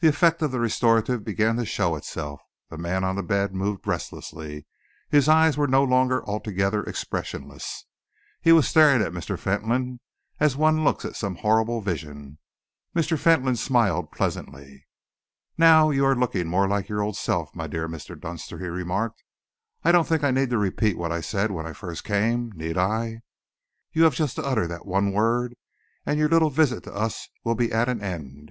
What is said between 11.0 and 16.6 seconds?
at some horrible vision. Mr. Fentolin smiled pleasantly. "Now you are looking